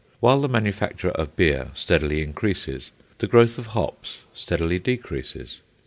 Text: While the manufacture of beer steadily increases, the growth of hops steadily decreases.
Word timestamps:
While 0.19 0.41
the 0.41 0.47
manufacture 0.49 1.11
of 1.11 1.35
beer 1.35 1.69
steadily 1.75 2.23
increases, 2.23 2.89
the 3.19 3.27
growth 3.27 3.59
of 3.59 3.67
hops 3.67 4.17
steadily 4.33 4.79
decreases. 4.79 5.59